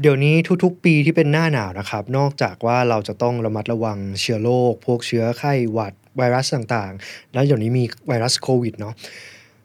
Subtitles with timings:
[0.00, 8.94] เดี๋ยวนี้ทุกๆ ปีที่เป็นหน้าหนาวนะครับ นอกจากว่าเราจะต้องระมัดระวังเชื้อโรคพวกเชื้อไข้หวัดไวรัสต่างๆ แล้วเดี๋ยวนี้มีไวรัสโควิดเนาะ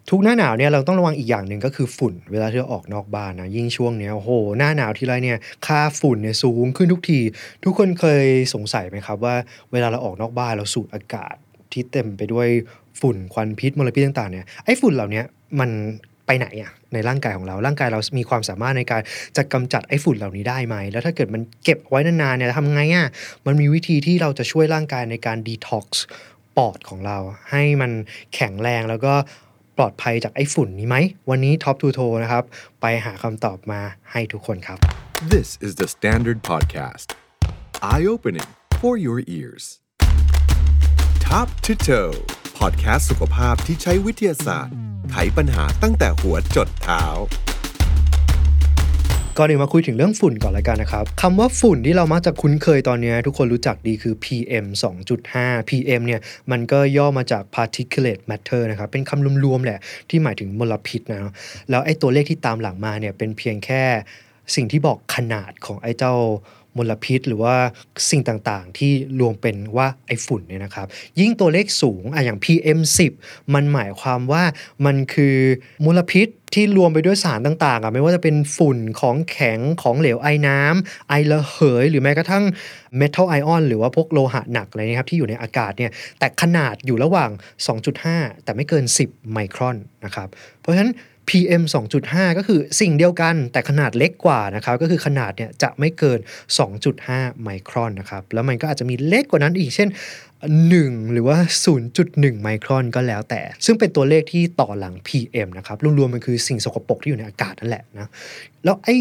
[0.10, 5.38] ทุกหน้าหนาวเนี่ยเราต้องระวังอีกอย่างหนึ่งก็คือฝุ่น เวลาที่เราออกนอกบ้านนะยิ่งช่วงเนี้ยโอ้โหหน้าหนาวทีไรเนี่ย
[5.68, 7.20] ค่าฝุ่นเนี่ยสูงขึ้นทุกที
[7.64, 9.36] ทุกคนเคยสงสัยไหมครับว่า
[9.72, 11.36] เวลาเราออกนอกบ้านเราสูดอากาศ
[11.72, 12.48] ที่เต็มไปด้วย
[13.02, 15.22] ฝุ่นควันพิษมลพิษต่างๆเนี่ยไอ้ฝุ่นเหล่านี้
[15.60, 15.70] มัน
[16.28, 19.02] ไปไหนอะในร่างกายของเรา ร่างกายเรามีความสามารถในการ
[19.38, 23.08] จะกำจัดไอ้ฝุ่นเหล่านี้ได้ไหม แล้วถ้าเกิดมันเก็บไว้นานๆเนี่ยทำไงอะ
[23.46, 26.06] มันมีวิธีที่เราจะช่วยร่างกายในการดีท็อกซ์
[26.58, 27.18] ปอดของเรา
[27.52, 27.92] ให้มัน
[28.36, 29.14] แข็งแรงแล้วก็
[29.78, 30.98] ปลอดภัยจากไอ้ฝุ่นนี้ไหม
[31.30, 32.44] วันนี้ Top to Toe นะครับ
[32.82, 34.78] ไปหาคำตอบมาให้ทุกคนครับ
[35.36, 37.08] This is the Standard Podcast.
[37.92, 38.50] Eye opening
[38.82, 39.64] for your ears.
[41.28, 42.16] Top to toe
[42.60, 44.74] podcast สุขภาพที่ใช้วิทยาศาสตร์
[45.12, 47.04] ไขปัญหาตั้งแต่หัวจดเท้า
[49.38, 54.66] ก่อนอื่นมาคุยถึงเรื่องฝุ่นก่อนเลยกันนะครับคำว่าฝุ่นที่เรามักจะคุ้นเคยตอนนี้ ทุกคนรู้จักดีคือ PM
[55.18, 61.32] 2.5 PM เนี่ยมันก็ย่อมาจาก particulate matter นะครับเป็นคำรวมๆแหละที่หมายถึงมลพิษนะ
[61.70, 63.84] แล้วไอ้ตัวเลขที่ตามหลังมาเนี่ยเป็นเพียงแค่
[64.56, 66.14] สิ่งที่บอกขนาดของไอ้เจ้า
[66.78, 67.56] มลพิษ หรือว่า
[68.10, 70.88] สิ่งต่างๆ ที่รวมเป็นว่าไอฝุ่นเนี่ยนะครับ
[71.20, 72.80] ยิ่งตัวเลขสูงอะอย่าง PM
[73.18, 74.44] 10 มันหมายความว่า
[74.86, 75.38] มันคือ
[75.86, 82.44] มลพิษที่รวมไปด้วยสารต่างๆอะไม่ว่าจะเป็นฝุ่นของแข็งของเหลวไอน้ำไอระเหย หรือแม้กระทั่ง
[82.98, 87.32] เมทัลไอออนหรือว่าพวกโลหะหนักอะไรนะครับที่อยู่ในอากาศเนี่ยแต่ขนาดอยู่ระหว่าง
[87.88, 90.28] 2.5 แต่ไม่เกิน 10 ไมครอนนะครับ
[90.60, 90.92] เพราะฉะนั้น
[91.30, 91.64] PM
[92.02, 96.20] 2.5 ก็คือสิ่งเดียวกันแต่ขนาดเล็กกว่านะครับก็คือขนาดเนี่ยจะไม่เกิน
[96.82, 99.90] 2.5 ไมครอนนะครับแล้วมันก็อาจจะมีเล็กกว่านั้นอีกเช่น
[100.52, 101.38] 1 หรือว่า
[101.90, 108.10] 0.1 ไมครอนก็แล้วแต่ ซึ่งเป็นตัวเลขที่ต่อหลัง PM นะครับรวมๆมันคือสิ่งสกปรกที่อยู่ในอากาศนั่นแหละนะ
[108.64, 108.96] แล้วไอ้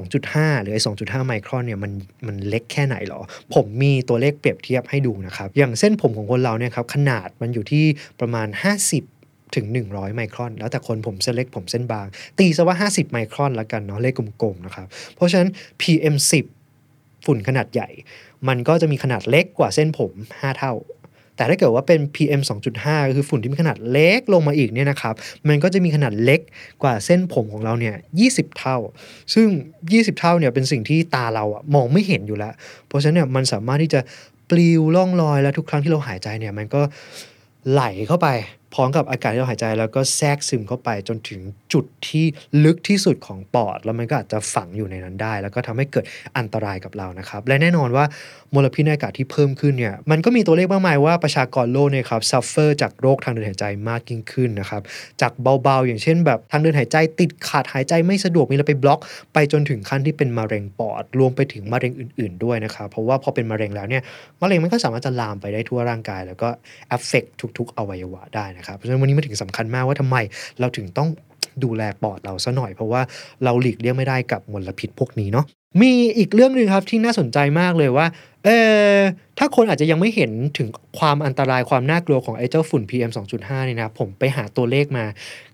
[0.00, 1.92] 2.5 หรือไอ้2.5 ไมครอนเนี่ยมัน
[2.26, 3.20] มันเล็กแค่ไหนหรอ
[3.54, 7.84] ผมมีตัวเลขเปรียบเทียบให้ดูนะครับ อย่างเส้นผมของคนเราเนี่ยครับขนาดมันอยู่ที่
[8.20, 8.48] ประมาณ
[8.88, 9.17] 50
[9.54, 12.06] ถึง 100 ไมครอน แล้วแต่คนผมเส้นเล็กผมเส้นบาง
[12.38, 15.48] ตีซะว่า 50 ไมครอนล้วกันเนาะเลขกลมๆนะครับ เพราะฉะนั้น
[15.80, 16.14] PM
[16.70, 17.88] 10ฝุ่นขนาดใหญ่
[18.48, 20.74] มันก็จะมีขนาดเล็กกว่าเส้นผม 5 เท่า
[21.36, 22.40] แต่ถ้าเกิดว่าเป็น PM
[22.74, 25.14] 2.5ก็คือฝุ่นที่มีขนาดเล็กลงมาอีกเนี่ยนะครับ
[25.48, 26.40] มันก็จะมีขนาดเล็ก
[26.82, 27.94] กว่าเส้นผมของเราเนี่ย
[28.26, 28.76] 20 เท่า
[29.34, 29.48] ซึ่ง
[29.84, 32.52] 20 เท่าเนี่ยเป็นสิ่งที่ตาเราอะมองไม่เห็นอยู่แล้ว
[32.86, 34.00] เพราะฉะนั้นเนี่ยมันสามารถที่จะ
[34.50, 36.80] ปลิวล่องลอย แล้วทุกครั้งที่เราหายใจเนี่ยมันก็
[37.70, 38.28] ไหลเข้าไป
[38.74, 41.40] พร้อมกับอากาศที่เราหายใจแล้วก็แทรกซึมเข้าไปจนถึง
[41.72, 42.24] จุดที่
[42.64, 46.04] ลึกที่สุดของปอด แล้วมันก็อาจจะฝังอยู่ในนั้นได้ แล้วก็ทำให้เกิด
[46.38, 48.04] อันตรายกับเรานะครับ และแน่นอนว่า
[48.54, 54.82] มลพิษในอากาศที่เพิ่มขึ้นเนี่ยมันก็มีตัวเลขมากมายว่าประชากรโลกเนี่ยครับ suffer จากโรคทางเดินหายใจมากยิ่งขึ้นนะครับ
[55.20, 59.00] จากเบาๆ อย่างเช่น แบบทางเดินหายใจติดขาดหายใจไม่สะดวกมีอะไรไปบล็อก
[59.34, 64.02] ไปจนถึงขั้นที่เป็นมะเร็งปอด รวมไปถึงมะเร็งอื่น ๆด้วยนะครับเพราะว่าพอเป็นมะเร็งแล้วเนี่ย
[64.40, 66.48] มะเร็งมันก็สามารถจะลามไปได้ทั่วร่างกาย แล้วก็
[66.88, 67.24] เอฟเฟก
[67.58, 70.16] ทุก ๆ อวัยวะได้นะครับเพราะฉะนั้นวันนี้มันถึงสำคัญมากว่าทำไม
[70.60, 71.08] เราถึงต้อง
[71.64, 73.00] ดูแลปอดเราซะหน่อย เพราะว่า
[73.44, 75.44] เราหลีกเลี่ยงไม่ได้กับมลพิษพวกนี้เนาะ
[75.80, 78.06] มีอีกเรื่องหนึ่งครับที่น่าสนใจมากเลยว่า
[78.44, 78.48] เอ
[78.94, 78.98] อ
[79.38, 85.04] ถ้าคนอาจจะยังไม่เห็นถึงความอันตรายความน่ากลัวของไอ้เจ้าฝุ่น PM 2.5เนี่ยนะผมไปหาตัวเลขมา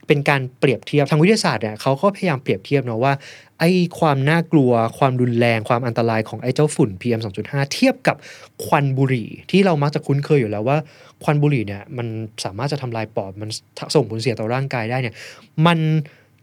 [0.06, 3.12] เป็นการเปรียบเทียบทางวิทยาศาสตร์เนี่ยเขาก็พยายามเปรียบเทียบเนาะว่า
[3.60, 8.16] ไอ้ความน่ากลัว ความรุนแรง ความอันตรายของไอ้เจ้าฝุ่น PM 2.5 เทียบกับ
[8.64, 10.76] ควันบุหรี่ ที่เรามักจะคุ้นเคยอยู่แล้วว่า
[11.24, 12.06] ควันบุหรี่เนี่ยมัน
[12.44, 13.48] สามารถจะทำลายปอดมัน
[13.94, 15.14] ส่งผลเสียต่อร่างกายได้เนี่ย
[15.66, 15.78] มัน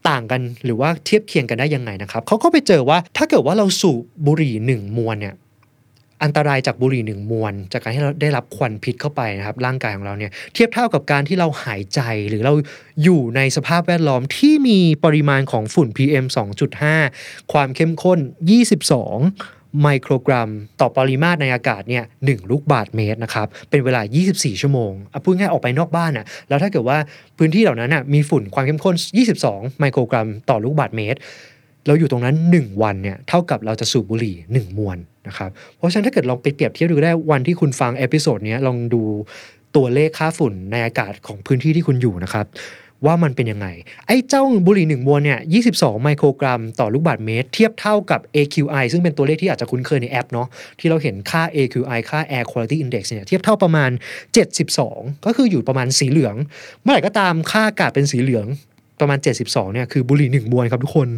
[0.08, 5.34] ต่างกันหรือว่าเทียบเคียงกันได้ยังไงนะครับเขาก็ไปเจอว่าถ้าเกิดว่าเราสูบบุหรี่หนึ่งมวนเนี่ย
[6.24, 12.54] อันตรายจากบุหรี่หนึ่งมวน จากการที่เราได้รับควันพิษเข้าไปนะครับร่างกายของเราเนี่ยเทียบเท่ากับการที่เราหายใจหรือเรา
[13.02, 16.26] อยู่ในสภาพแวดล้อมที่มีปริมาณของฝุ่น PM
[16.88, 18.18] 2.5 ความเข้มข้น
[19.00, 20.48] 22 ไมโครกรัม
[20.80, 24.00] ต่อปริมาตรในอากาศเนี่ยหลูกบาทเมตรนะครับเป็นเวลา
[24.32, 26.98] 24 ชั่วโมงอะพูดง่ายออกไปนอกบ้านอะแล้วถ้าเกิดว่า
[27.38, 28.94] พื้นที่เหล่านั้นอะมีฝุ่นความเข้มข้น
[29.38, 31.18] 22 ไมโครกรัม ต่อลูกบาทเมตร
[31.86, 34.98] เราอยู่ตรงนั้น 1 วันเนี่ยเท่ากับเราจะสูบบุหรี่ 1 มวน
[35.28, 39.02] นะครับเพราะฉะนั้นถ้าเกิดลองไปเปรียบเทียบดูได้วันที่คุณฟังเอพิโซดนี้ลองดู
[39.76, 42.46] ตัวเลขค่าฝุ่นในอากาศของพื้นที่ที่คุณอยู่นะครับ
[43.06, 43.68] ว่ามันเป็นยังไง
[44.06, 45.40] ไอ้เจ้าบุหรี่หนึ่งมวนเนี่ย
[45.70, 50.48] 22 ไมโครกรัมต่อลูกบาศก์เมตร เทียบเท่ากับ AQI ซึ่งเป็นตัวเลขที่อาจจะคุ้นเคยในแอปเนาะ
[50.80, 53.90] ที่เราเห็นค่า AQI ค่า Air Quality Index เนี่ยเทียบเท่าประมาณ
[54.56, 56.34] 72 ก็คืออยู่ประมาณสีเหลือง
[56.82, 58.46] เมื่อไหร่ก็ตามค่าอากาศเป็นสีเหลือง
[59.02, 61.08] ประมาณ 72เนี่ยคือบุหรี่หนึ่งมวนครับทุกคน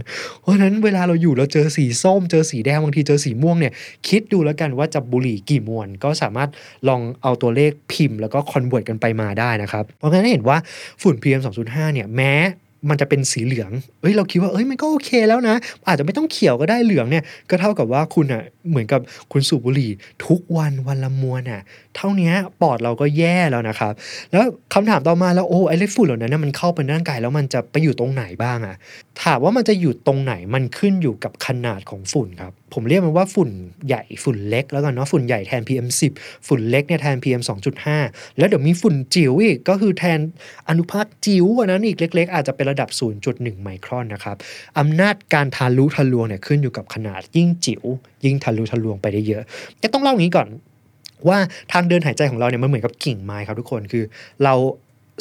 [0.41, 3.73] เพราะฉะนั้นเวลาเราอยู่เราเจอสีส้ม เจอสีแดงบางทีเจอสีม่วงเนี่ย
[4.09, 6.51] คิดดูแล้วกันว่าจะบุหรี่กี่มวน ก็สามารถ
[6.89, 10.59] ลองเอาตัวเลขพิมพ์ แล้วก็คอนเวิร์ตกันไปมาได้นะครับเพราะงั้นเห็นว่า
[11.03, 12.33] ฝุ่น PM 2.5เนี่ยแม้
[12.89, 13.71] มันจะเป็นสีเหลือง
[14.01, 15.57] เอ้ยเราคิดว่าเอ้ยมันก็โอเคแล้วนะ
[15.89, 19.01] อาจจะไม่ต้องเขียวก็ได้เหลืองเนี่ย ก็เท่ากับว่าคุณอะเหมือนกับ
[19.33, 19.91] คุณสูบบุหรี่
[20.27, 21.61] ทุกวันวันละมวนอะ
[21.97, 23.93] เท่านี้ปอดเราก็แย่แล้วนะครับ
[24.33, 24.45] แล้ว
[24.75, 28.77] คำถามต่อมาแล้วโอ้ไอ้เลฝุ่นเหล่านั้นมันเข้าไปในร่างกายแล้วมันจะไปอยู่ตรงไหนบ้างอะ
[29.23, 33.51] ถามว่ามันจะอยู่ตรงไหนมันขึ้นอยู่กับขนาดของฝุ่นครับ ผมเรียกมันว่าฝุ่น
[33.87, 37.43] ใหญ่ฝุ่นเล็กแล้วกันเนาะฝุ่นใหญ่แทน PM 10 ฝุ่นเล็กเนี่ยแทน PM
[37.89, 40.21] 2.5 แล้วเดี๋ยวมีฝุ่นจิ๋วอีกก็คือแทน
[40.69, 42.89] อนุภาคจิ๋วกว่านั้นอีกเล็ก ๆ อาจจะเป็นระดับ
[43.27, 44.37] 0.1 ไมครอนนะครับ
[44.79, 47.83] อำนาจการทะลุทะลวงเนี่ยขึ้นอยู่กับขนาดยิ่งจิ๋ว
[48.25, 49.43] ยิ่งทะลุทะลวงไปได้เยอะ
[49.83, 50.49] ก็ต้องเล่าอย่างนี้ก่อน
[51.29, 51.39] ว่า
[51.73, 54.05] ทางเดินหายใจของเราเนี่ยมันเหมือนกับกิ่งไม้ครับทุกคนคือ
[54.45, 54.55] เรา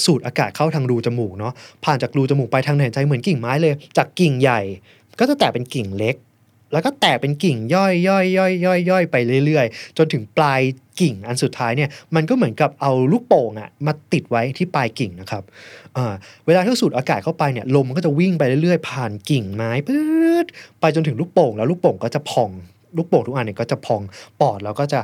[0.06, 1.54] สูดอากาศเข้าทางรูจมูกเนาะ
[1.86, 4.62] ผ่านจากรูจมูกไปทางเดินหายใจเหมือนกิ่งไม้เลย จากกิ่งใหญ่
[5.20, 6.16] ก็จะแตกเป็นกิ่งเล็ก
[6.74, 9.16] แล้วก็แตกเป็นกิ่งย่อยย่อยย่อยย่อยย่อยไป
[9.46, 10.62] เรื่อยๆ จนถึงปลาย
[11.00, 15.44] กิ่งอันสุดท้ายเนี่ยมันก็เหมือนกับเอาลูกโป่งอะมาติดไว้ที่ปลายกิ่งนะครับ
[16.46, 20.02] เวลาที่าสูดอากาศเข้าไปเนี่ยลมมันก็จะวิ่งไปเรื่อยๆ ผ่านกิ่งไม้ปื๊
[20.44, 20.46] ด
[20.80, 22.50] ไปจนถึงลูกโป่งแล้วลูกโป่งก็จะพอง
[22.98, 24.02] ลูกโป่งทุกอันเนี่ยก็จะพอง
[24.42, 25.00] ปอดเราก็จะ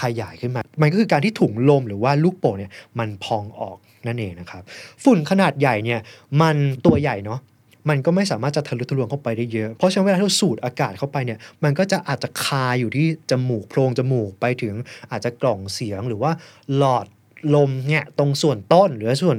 [0.00, 4.62] ขยายขึ้นมา มันก็คือการที่ถุงลมหรือว่าลูกโป่งเนี่ยมันพองออกนั่นเองนะครับ
[5.04, 6.00] ฝุ่นขนาดใหญ่เนี่ย
[6.40, 6.56] มัน
[6.86, 7.40] ตัวใหญ่เนาะ
[7.88, 14.74] มันก็ไม่สามารถจะทะลุทะลวงเข้าไปได้เยอะ เพราะฉะนั้นเวลาที่เราสูดอากาศเข้าไปเนี่ย มันก็จะอาจจะคาอยู่ที่จมูกโพรงจมูกไปถึง
[15.10, 16.30] อาจจะกล่องเสียงหรือว่า
[16.76, 17.06] หลอด
[17.54, 19.38] ลมเนี่ยตรงส่วนต้นหรือส่วน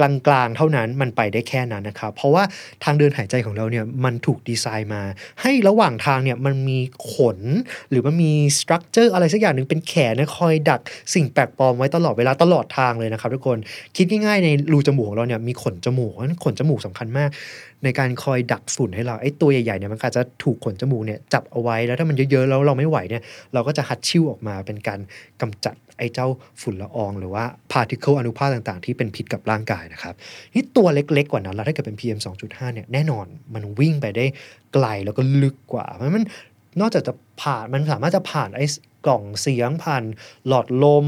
[0.00, 2.42] กลางๆ เท่านั้นมันไปได้แค่นั้นนะครับ เพราะว่า
[2.84, 5.02] ทางเดินหายใจของเราเนี่ยมันถูกดีไซน์มา
[5.42, 6.78] ให้ระหว่างทางเนี่ยมันมี
[7.12, 7.38] ขน
[7.90, 10.80] หรือมันมี structure อะไรสักอย่างหนึ่งเป็นแขนคอยดัก
[11.14, 13.58] สิ่งแปลกปลอมไว้ตลอดเวลาตลอดทางเลยนะครับทุกคน
[13.96, 17.30] คิดง่ายๆในรูจมูกของเราเนี่ยมีขนจมูกเพราะฉะนั้นขนจมูกสำคัญมาก
[17.84, 23.22] ในการคอยดักฝุ่นให้เราไอ้ตัวใหญ่ๆเนี่ยมันอาจจะถูกขนจมูกเนี่ยจับเอาไว้แล้วถ้ามันเยอะๆแล้วเราไม่ไหวเนี่ย
[23.54, 25.00] เราก็จะฮัดชิ่วออกมาเป็นการ
[25.40, 26.28] กำจัดไอ้เจ้า
[26.60, 30.14] ฝุ่นละออง หรือว่า particle อนุภาคต่างๆ ที่เป็นพิษกับร่างกายนะครับ
[30.54, 34.24] นี่ตัวเล็กๆกว่านั้นแล้วถ้าเกิดเป็น PM 2.5เนี่ยแน่นอนมันวิ่งไปได้
[34.72, 36.24] ไกลแล้วก็ลึกกว่าเพราะมัน
[36.80, 38.64] นอกจากจะผ่านมันสามารถจะผ่านไอ้
[39.06, 40.04] กล่องเสียงผ่าน
[40.48, 41.06] หลอดลม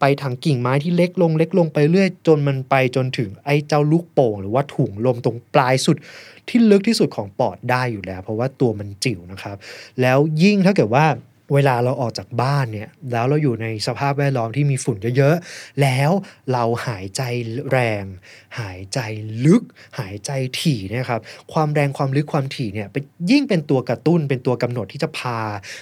[0.00, 5.96] ไปทางกิ่งไม้ที่เล็กลงเล็กลงไปเรื่อยจนมันไปจนถึงไอ้เจ้าลูกโป่ง หรือว่าถุงลมตรงปลายสุด
[6.48, 9.56] ที่ลึกที่สุดของปอดได้อยู่แล้ว เพราะว่าตัวมันจิ๋วนะครับ
[10.00, 11.06] แล้วยิ่งถ้าเกิดว่า
[11.54, 16.10] เวลาเราออกจากบ้านเนี่ยแล้วเราอยู่ในสภาพแวดล้อมที่มีฝุ่นเยอะๆ แล้ว
[16.52, 17.22] เราหายใจ
[17.70, 18.04] แรง
[18.60, 18.98] หายใจ
[19.44, 19.62] ลึก
[19.98, 21.20] หายใจถี่เนะครับ
[21.52, 25.38] ความแรงความลึกความถี่เนี่ยเป็นยิ่งเป็นตัวกระตุ้นเป็นตัวกำหนดที่จะพา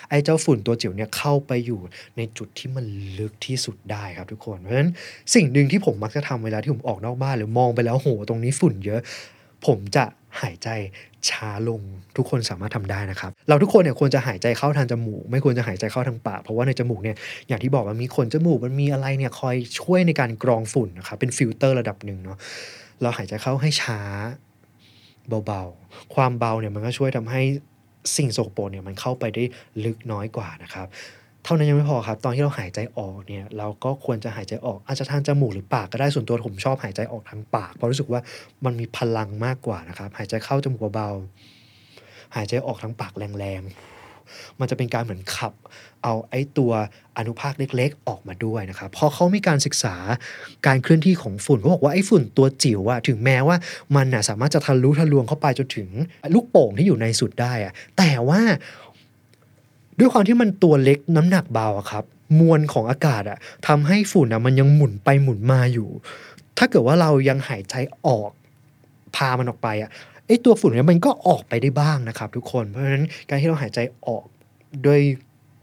[0.08, 1.80] ไอ้เจ้าฝุ่นตัวจิ๋วเนี่ยเข้าไปอยู่
[2.16, 2.84] ในจุดที่มัน
[3.18, 4.90] ลึกที่สุดได้ครับทุกคนเพราะฉะนั้น
[5.34, 9.00] สิ่งหนึ่งที่ผมมักจะทำเวลาที่ผมออกนอกบ้านหรือมองไปแล้วโหตรงนี้ฝุ่นเยอะ
[9.66, 10.04] ผมจะ
[10.42, 10.68] หายใจ
[11.30, 11.80] ช้าลง
[12.16, 17.16] ทุกคนสามารถทำได้นะครับ เราทุกคนเนี่ยควรจะหายใจเข้าทางจมูก ไม่ควรจะหายใจเข้าทางปาก เพราะว่าในจมูกเนี่ย
[17.48, 22.38] อย่างที่บอกว่ามีขนจมูกมันมีอะไรเนี่ยคอยช่วยในการกรองฝุ่นนะครับเป็นฟิลเตอร์ระดับหนึ่งเนาะ
[23.02, 24.00] เราหายใจเข้าให้ช้า
[25.46, 27.42] เบาๆ ความเบาเนี่ยมันก็ช่วยทำให้
[28.16, 29.44] สิ่งโสโครกเนี่ยมันเข้าไปได้
[29.84, 30.86] ลึกน้อยกว่านะครับ
[31.44, 38.20] เท่านั้นยังไม่พอครับ ตอนที่เราหายใจออกเนี่ยเราก็ควรจะหายใจออกอาจจะทางจมูกหรือปากก็ได้ส่วนตัวผมชอบหายใจออกทางปากเพราะรู้สึกว่า
[38.64, 45.52] มันมีพลังมากกว่านะครับ หายใจเข้าจมูกเบาๆหายใจออกทางปากแรงๆมันจะเป็นการเหมือนขับ
[46.02, 46.72] เอาไอ้ตัว
[47.18, 49.96] อนุภาคเล็ก ๆ ออกมาด้วยนะครับพราะเขามีการศึกษา
[50.66, 53.56] การเคลื่อนที่ของฝุ่นเขาบอกว่าไอ้ฝุ่นตัวจิ๋วอะถึงแม้ว่า
[53.96, 55.88] มันน่ะสามารถจะทะลุทะลวงเข้าไปจนถึง
[56.34, 58.40] ลูกโป่งที่อยู่ในสุดได้อะแต่ว่า
[59.98, 62.04] ด้วยความที่มันตัวเล็กน้ำหนักเบาอะครับ
[62.38, 65.88] มวลของอากาศอะทำให้ฝุ่นอะมันยังหมุนไปหมุนมาอยู่
[66.58, 67.74] ถ้าเกิดว่าเรายังหายใจ
[68.06, 68.30] ออก
[69.16, 69.90] พามันออกไปอะ
[70.26, 74.24] ไอตัวฝุ่นเนี่ยมันก็ออกไปได้บ้างนะครับ ทุกคนเพราะฉะนั้นการที่เราหายใจออก
[74.86, 75.00] ด้วย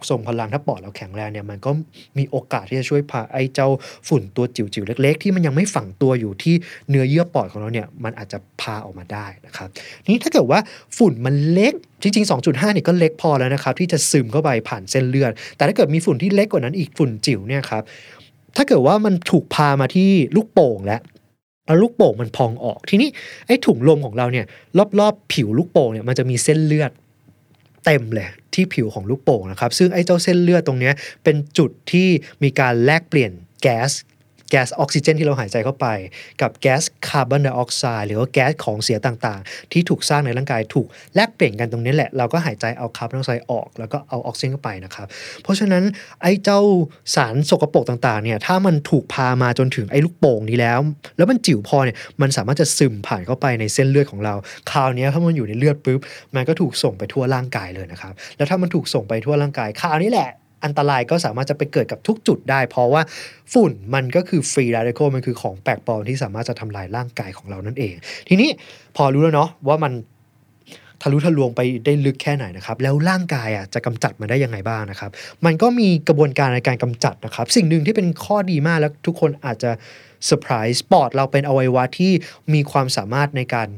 [0.09, 1.71] ส่งพลังถ้าปอดเราแข็งแรงเนี่ยมันก็
[2.17, 3.67] มีโอกาสที่จะช่วยพาไอ้เจ้า
[4.07, 6.55] ฝุ่นตัวจิ๋วๆเล็ก ๆ ที่มันยังไม่ฝังตัวอยู่ที่
[6.89, 9.69] เนื้อเยื่อปอดของเราเนี่ยมันอาจจะพาออกมาได้นะครับ
[10.11, 10.59] นี้ถ้าเกิดว่า
[10.97, 17.83] ฝุ่นมันเล็กจริงๆ 2.5เนี่ยก็เล็กพอแล้วนะครับที่จะซึมเข้าไปผ่านเส้นเลือด แต่ถ้าเกิดมีฝุ่นที่เล็กกว่านั้นอีกฝุ่นจิ๋วเนี่ยครับ
[18.55, 21.01] ถ้าเกิดว่ามันถูกพามาที่ลูกโป่งแล้ว
[21.65, 23.09] แล้วลูกโป่งมันพองออก ทีนี้
[23.47, 24.45] ไอ้ถุงลมของเราเนี่ย
[24.99, 26.91] รอบๆ ผิวลูกโป่งเนี่ยมันจะมีเส้นเลือด
[27.85, 30.91] เต็มเลยที่ผิวของลูกโป่งนะครับซึ่งไอ้เจ้าเส้นเลือดตรงนี้
[31.23, 32.07] เป็นจุดที่
[32.43, 33.91] มีการแลกเปลี่ยนแก๊ส
[34.51, 35.87] แก๊สออกซิเจนที่เราหายใจเข้าไป
[36.41, 45.07] กับแก๊สคาร์บอนไดออกไซด์หรือว่าแก๊สของเสียต่างๆ ที่ถูกสร้างในร่างกายถูกแลกเปลี่ยนกันตรงนี้แหละ เราก็หายใจเอาคาร์บอนไดออกไซด์ออก แล้วก็เอาออกซิเจนเข้าไปนะครับ
[45.43, 45.83] เพราะฉะนั้น
[46.21, 46.59] ไอ้เจ้า
[47.15, 50.79] สารสกปรกต่างๆเนี่ยถ้ามันถูกพามาจนถึงไอ้ลูกโป่งนี้แล้ว
[51.17, 54.35] แล้วมันจิ๋วพอเนี่ยมันสามารถจะซึมผ่านเข้าไปในเส้นเลือดของเรา
[54.71, 55.99] คราวนี้ถ้ามันอยู่ในเลือดปุ๊บ
[56.35, 60.29] มันก็ถูกส่งไปทั่วร่างกายเลยนะครับแล้วถ้ามันถูกส่งไปทั่วร่างกายคราวนี้แหละ
[60.63, 63.01] อันตรายก็สามารถจะไปเกิดกับทุกจุดได้ เพราะว่า
[63.53, 67.93] ฝุ่นมันก็คือฟรีร a ดิคมันคือของแปลกปลอมที่สามารถจะทำลายร่างกายของเรานั่นเอง
[68.29, 68.49] ทีนี้
[68.95, 69.93] พอรู้แล้วเนาะว่ามัน
[71.01, 75.11] ทะลุทะลวงไปได้ลึกแค่ไหนนะครับ แล้วร่างกายอะจะกำจัดมันได้ยังไงบ้างนะครับ
[75.45, 79.71] มันก็มีกระบวนการในการกำจัดนะครับ สิ่งหนึ่งที่เป็นข้อดีมากแล้วทุกคนอาจจะ
[80.25, 82.11] เซอร์ไพรส์ปอดเราเป็นอวัยวะที่
[82.53, 83.69] มีความสามารถในการ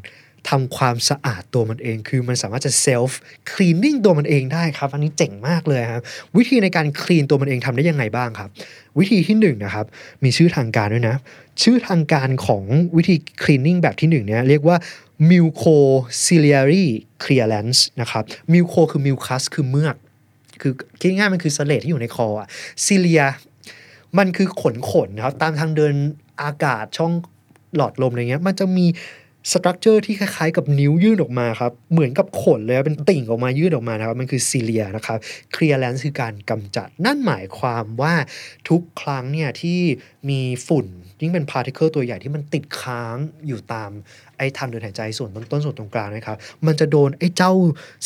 [0.50, 3.20] ทำความสะอาดตัวมันเอง คือมันสามารถจะเซลฟ์
[3.52, 6.04] คลีนนิ่งตัวมันเองได้ครับ อันนี้เจ๋งมากเลยครับ
[6.38, 8.50] วิธีในการคลีนตัวมันเองทำได้ยังไงบ้างครับ
[9.00, 9.86] วิธีที่1นนะครับ
[10.24, 11.16] มีชื่อทางการด้วยนะ
[11.62, 12.64] ชื่อทางการของ
[12.98, 14.78] วิธี cleaning แบบที่1เนี่ยเรียกว่า
[15.30, 16.86] mucociliary
[17.24, 18.24] clearance นะครับ
[18.54, 19.96] muco คือ mucus คือเมือก
[20.62, 22.48] คือคิดง่ายๆมันคือเสลดที่อยู่ในคออะ
[22.86, 23.26] cilia
[24.18, 25.94] มันคือขนขนนะครับ ตามทางเดิน
[26.42, 27.12] อากาศช่อง
[27.76, 28.86] หลอดลมอะไรเงี้ย มันจะมี
[29.52, 35.18] structure ที่คล้ายๆกับนิ้วยื่นออกมาครับ เหมือนกับขนเลยเป็นติ่งออกมายื่นออกมานะครับ มันคือ cilia นะครับ
[35.54, 38.14] clearance คือการกำจัด นั่นหมายความว่า
[38.70, 39.80] ทุกครั้งเนี่ยที่
[40.30, 40.86] มีฝุ่น
[41.22, 43.92] ยิ่งเป็น particle ตัวใหญ่ที่มันติดค้างอยู่ตาม
[44.38, 47.52] ไอ้ทางเดินหายใจส่วนต้นต้นส่วนตรงกลางนะครับ มันจะโดนไอ้เจ้า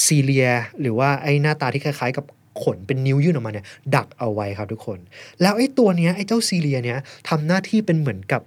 [0.05, 0.49] cilia
[0.81, 2.25] หรือว่าไอ้หน้าตาที่คล้ายๆกับ
[2.63, 3.65] ขนเป็นนิ้วยื่นออกมาเนี่ย
[3.95, 4.99] ดักเอาไว้ครับทุกคน
[5.41, 8.41] แล้วไอ้ตัวเนี้ยไอ้เจ้า cilia เนี้ยทำหน้าที่เป็นเหมือนกับ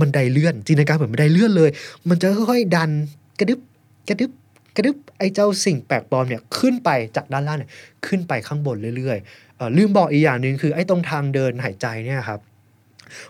[0.00, 1.70] บันไดเลื่อนจินตนาการเหมือนบันไดเลื่อนเลย
[2.08, 2.90] มันจะค่อยๆดัน
[3.38, 3.60] กระดึบ
[4.08, 4.30] กระดึบ
[4.76, 7.70] กระดึบไอ้เจ้าสิ่งแปลกปลอมเนี่ยขึ้นไปจากด้านล่างเนี่ย
[8.06, 12.40] ขึ้นไปข้างบนเรื่อยๆลืมบอกอีกอย่างหนึ่งคือไอ้ตรงทางเดินหายใจเนี่ยครับ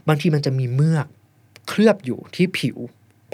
[0.08, 1.06] บางทีมันจะมีเมือก
[1.68, 2.76] เคลือบอยู่ที่ผิว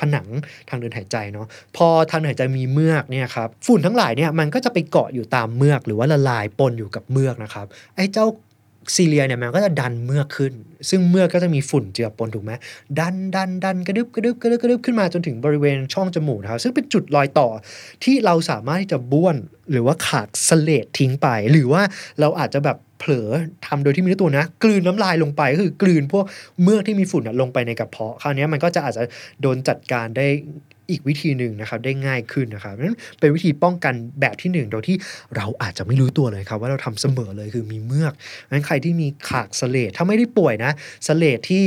[0.00, 0.28] ผนัง
[0.68, 8.26] ทางเดินหายใจเนาะพอทางเดินหายใจมีเมือกเนี่ยครับฝุ่นทั้งหลายเนี่ยมันก็จะไปเกาะอยู่ตามเมือกหรือว่าละลายปนอยู่กับเมือกนะครับไอ้เจ้า
[8.94, 10.52] ซีเลียเนี่ยมันก็จะดันเมือกขึ้น
[10.90, 12.52] ซึ่งเมือกก็จะมีฝุ่นเจือปนถูกไหม
[12.98, 17.48] ดันดันดันกระดึบกระดึบกระดึบกระดึบขึ้นมาจนถึงบริเวณช่องจมูกนะครับซึ่งเป็นจุดรอยต่อ
[18.04, 19.36] ที่เราสามารถที่จะบ้วน
[19.70, 21.82] หรือว่าขาดสเลดทิ้งไป หรือว่า
[22.20, 23.28] เราอาจจะแบบเผลอ
[23.66, 26.24] ทำโดยที่ไม่รู้ตัวนะ กลืนน้ำลายลงไปก็คือกลืนพวก
[26.62, 29.02] เมือกที่มีฝุ่นลงไปในกระเพาะคราวนี้มันก็จะอาจจะ
[29.42, 30.26] โดนจัดการได้
[30.90, 34.96] อีกวิธีหนึ่งนะครับได้ง่ายขึ้นนะครับนั้นเป็นวิธีป้องกันแบบที่หนึ่งโดยที่
[35.36, 38.12] เราอาจจะไม่รู้ตัวเลยครับว่าเราทำเสมอเลยคือมีเมือก
[38.50, 40.72] นั้นใครที่มีขากสเลดถ้าไม่ได้ป่วยนะ
[41.06, 41.64] สเลดที่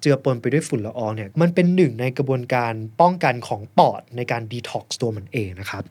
[0.00, 5.82] เจือปนไปด้วยฝุ่นละอองเนี่ยมันเป็นหนึ่งในกระบวนการป้องกันของปอดในการดีท็อกซ์ตัวมันเองนะครับ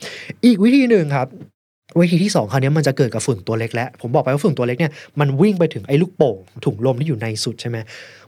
[0.46, 1.28] อีกวิธีหนึ่งครับ
[2.00, 7.78] วิธีที่2คราวนี้มันจะเกิดกับฝุ่นตัวเล็กแล้ว ผมบอกไปว่าฝุ่นตัวเล็กเนี่ยมันวิ่งไปถึงไอ้ลูกโป่งถุงลมที่อยู่ในสุดใช่ไหม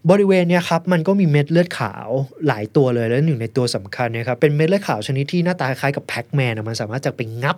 [0.09, 2.09] บริเวณเนี่ยครับมันก็มีเม็ดเลือดขาว
[2.47, 7.57] หลายตัวเลยแล้วหนึ่งในตัวสำคัญเนี่ยครับเป็นเม็ดเลือดขาวชนิดที่หน้าตาคล้ายกับ Pac-Man มันสามารถจะไปงับ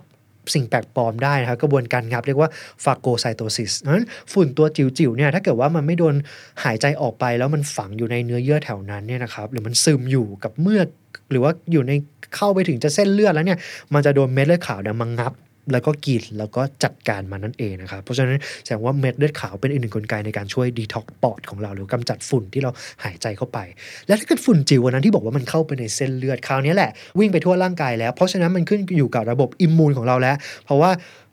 [0.54, 2.50] สิ่งแปลกปลอมได้นะครับกระบวนการงับเรียกว่า
[2.84, 6.14] phagocytosis นั้นฝุ่นตัวจิ๋วๆเนี่ยถ้าเกิดว่ามันไม่โดน
[6.64, 10.88] หายใจออกไปแล้วมันฝังอยู่ในเนื้อเยื่อแถวนั้นเนี่ยนะครับหรือมันซึมอยู่กับเมือก
[11.30, 11.92] หรือว่าอยู่ใน
[12.36, 13.58] เข้าไปถึงจะเส้นเลือดแล้วเนี่ย
[13.94, 15.32] มันจะโดนเม็ดเลือดขาวเนี่ยมางับ
[15.72, 22.70] แล้วก็กินแล้วก็จัดการมันนั่นเองนะครับ เพราะฉะนั้นแสดงว่าเม็ดเลือดขาวเป็นอีกหนึ่งกลไกในการช่วยดีท็อกปอดของเรา หรือกำจัดฝุ่นที่เรา
[23.04, 23.58] หายใจเข้าไป
[24.06, 30.90] และถ้าเกิดฝุ่นจิ๋วนั้นที่บอกว่ามันเข้าไปในเส้นเลือดคราวนี้แหละวิ่งไปทั่วร่างกายแล้วเพราะฉะนั้นมันขึ้นอยู่กับระบบอิมมูนของเราแล้ว เพราะว่า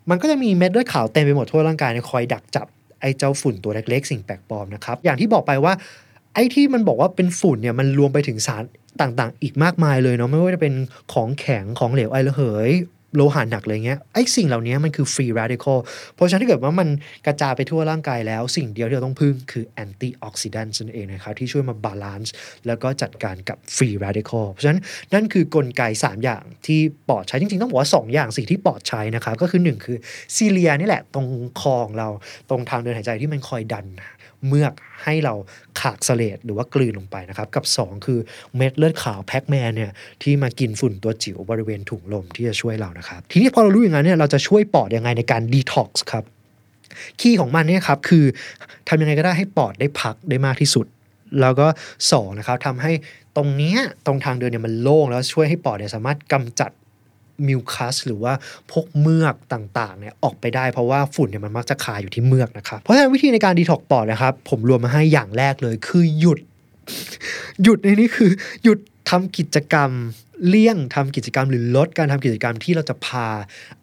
[0.09, 2.67] มันก็จะมีเม็ดเลือดขาวเต็มไปหมดทั่วร่างกายเนี่ยคอยดักจับ
[3.01, 5.73] ไอ้เจ้าฝุ่นตัวเล็กๆ สิ่งแปลกปลอมนะครับ อย่างที่บอกไปว่า
[6.33, 8.63] ไอ้ที่มันบอกว่าเป็นฝุ่นเนี่ยมันรวมไปถึงสาร
[9.01, 10.73] ต่างๆ อีกมากมายเลยเนาะไม่ว่าจะเป็น
[11.13, 12.69] ของแข็งของเหลวไอระเหย
[13.17, 15.77] โลหะหนักอะไรเงี้ยไอ้สิ่งเหล่านี้มันคือฟรี radical
[16.15, 16.87] เพราะฉะนั้นถ้าเกิดว่ามัน
[17.25, 22.33] กระจายไปทั่วร่างกายแล้ว สิ่งเดียวที่เราต้องพึ่งคือ antioxidant นั่นเองนะครับที่ช่วยมา balance
[22.67, 24.79] แล้วก็จัดการกับฟรี radical เพราะฉะนั้น
[25.13, 29.97] นั่นคือกลไก 3 อย่างที่ปอดใช้จริงๆ ต้องบอกว่า 2 อย่างสิ่งที่ปอดใช้นะครับก็คือ 1 คือ
[30.35, 31.27] cilia นี่แหละตรง
[31.59, 32.09] คอของเรา
[32.49, 33.85] ตรงทางเดินหายใจที่มันคอยดัน
[34.47, 35.33] เมือกให้เรา
[35.81, 38.19] ขากสเลดหรือว่ากลืนลงไปนะครับกับ 2 คือ
[38.57, 39.91] เม็ดเลือดขาว Pac-Man เนี่ย
[40.23, 46.23] ที่มากินฝุ่นตัวจิ๋วบริเวณถุงลมที่จะช่วยเรานะครับ ทีนี้พอเรารู้อย่างนั้นเนี่ยเราจะช่วยปอดยังไงในการดีท็อกซ์ครับ
[47.19, 48.25] key ของมันเนี่ยครับคือ
[48.87, 50.85] ทำยังไงก็ได้ให้ปอดได้พักได้มากที่สุด
[51.41, 51.67] แล้วก็
[52.11, 52.91] สองนะครับทำให้
[53.35, 56.71] ตรงเนี้ยตรงทางเดินเนี่ยมันโล่งแล้วช่วยให้ปอดเนี่ยสามารถกำจัด
[57.47, 58.33] มิวคัสหรือว่า
[58.71, 66.39] พวกเมือกต่างๆเนี่ยออกไปได้เพราะว่าฝุ่นเนี่ยมันมักจะคาอยู่ที่เมือกนะครับ เพราะฉะนั้นวิธีในการดีท็อกปอดนะครับ ผมรวมมาให้อย่างแรกเลย คือหยุด
[67.63, 68.29] หยุดในนี้คือ
[68.63, 68.79] หยุด
[69.09, 69.91] ทำกิจกรรม
[70.47, 73.27] เลี่ยงทำกิจกรรมหรือลดการทำกิจกรรมที่เราจะพา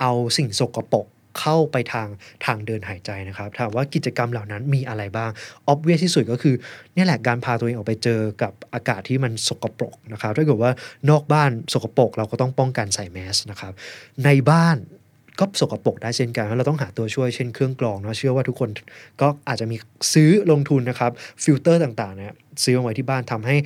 [0.01, 1.07] เอาสิ่งสกปรก
[1.39, 2.09] เข้าไปทาง
[2.47, 5.31] ทางเดินหายใจนะครับ ถามว่ากิจกรรมเหล่านั้นมีอะไรบ้าง
[5.67, 6.55] ออบเวียที่สุดก็คือ
[6.97, 10.73] นี่แหละการพาตัวเองออกไปเจอกับอากาศที่มันสกปรกนะครับถ้าเกิดว่า
[11.11, 13.73] นอกบ้านสกปรกเราก็ต้องป้องกันใส่แมสนะครับ
[14.25, 14.77] ในบ้าน
[15.41, 18.71] ก็สกปรกได้เช่นกัน เราต้องหาตัวช่วยเช่นเครื่องกรองเนาะเชื่อว่าทุกคน
[19.21, 19.77] ก็อาจจะมี
[20.13, 21.11] ซื้อลงทุนนะครับ
[21.43, 22.33] ฟิลเตอร์ต่างๆเนี่ย
[22.65, 23.57] ซื้อเอาไว้ที่บ้านทำให้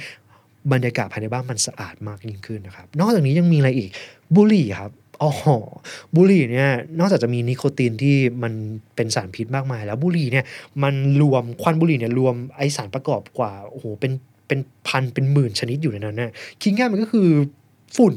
[0.73, 3.91] บรรยากาศภายในบ้านมันสะอาดมากยิ่งขึ้นนะครับ นอกจากนี้ยังมีอะไรอีก
[4.35, 4.91] บุหรี่ครับ
[5.23, 5.31] อ๋อ
[6.17, 8.53] บุหรี่เนี่ยนอกจากจะมีนิโคตินที่มัน
[8.97, 10.45] เป็นสารพิษมากมาย แล้วบุหรี่เนี่ย
[10.83, 14.13] มันรวมควันบุหรี่เนี่ยรวมไอสารประกอบกว่าโอ้โหเป็น
[14.49, 14.59] เป็น
[14.89, 16.33] พันเป็นหมื่นชนิดอยู่ในนั้นนะ
[16.63, 17.29] คิดง่ายมันก็คือ
[17.97, 18.15] ฝุ่น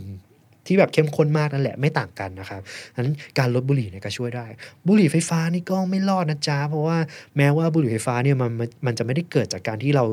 [0.68, 2.62] ที่แบบเข้มข้นมากนั่นแหละไม่ต่างกันนะครับ
[2.96, 4.46] นั้นการลดบุหรี่เนี่ยก็ช่วยได้
[4.88, 6.98] บุหรี่ไฟฟ้านี่ก็ไม่รอดนะจ๊ะเพราะว่า
[7.38, 8.52] แม้ว่าบุหรี่ไฟฟ้าเนี่ยมัน
[8.86, 10.06] มันจะไม่ได้เกิดจากการที่เรา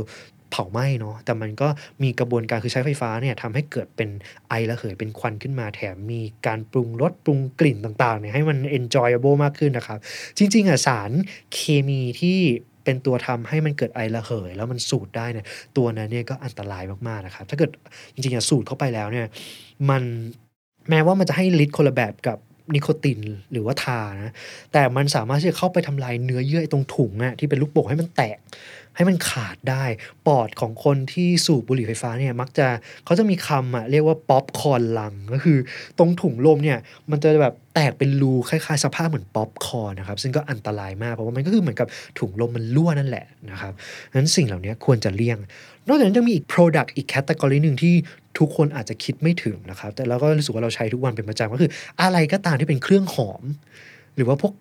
[0.51, 1.69] เผาไหม้เนาะแต่มันก็
[2.03, 4.09] มีกระบวนการคือใช้ไฟฟ้าเนี่ยทำให้เกิดเป็น
[4.49, 9.99] ไอระเหยเป็นควันขึ้นมาแถมมีการปรุงรสปรุงกลิ่นต่างๆเนี่ยให้มัน enjoyable มากขึ้นนะครับ
[10.39, 11.11] จริง ๆอะสาร
[11.55, 12.39] เคมีที่
[12.85, 17.71] เป็นตัวทำให้มันเกิดไอระเหย แล้วมันสูดได้เนี่ยตัวนั้นเนี่ยก็อันตรายมากๆนะครับ ถ้าเกิด
[18.15, 19.27] จริงๆอะสูดเข้าไปแล้วเนี่ย
[19.91, 20.03] มัน
[20.91, 22.39] แม้ว่ามันจะให้ฤทธิ์คนละแบบกับ
[22.75, 23.21] นิโคติน
[23.53, 24.33] หรือว่าทาร์นะ
[24.73, 28.39] แต่มันสามารถที่จะเข้าไปทำลายเนื้อเยื่อตรงถุงอะที่เป็นลูกโป่งให้มันแตก
[28.99, 29.85] ให้มันขาดได้
[30.27, 32.67] ปอดของคนที่สูบบุหรี่ไฟฟ้าเนี่ยมักจะ
[33.05, 35.59] เขาจะมีคำอะเรียกว่า popcorn lung ก็คือ
[35.99, 36.79] ตรงถุงลมเนี่ย
[37.11, 41.89] มันจะแบบแตกเป็นรูคล้ายๆ สภาพเหมือนป๊อปคอร์นนะครับซึ่งก็อันตรายมากเพราะว่ามันก็คือเหมือนกับ
[42.19, 43.73] ถุงลมมันรั่วนั่นแหละนะครับ
[44.15, 45.39] นั้นสิ่งเหล่านี้ควรจะเลี่ยง
[45.89, 47.95] นอกจากนั้นยังมีอีก product อีก category หนึ่งที่
[48.39, 51.71] ทุกคนอาจจะคิดไม่ถึงนะครับแต่เราก็รู้สึกว่าเราใช้ทุกวันเป็นประจำก็คือ
[52.03, 53.43] อะไรก็ตามที่เป็นเครื่องหอม
[54.17, 54.53] หรือว่าพวก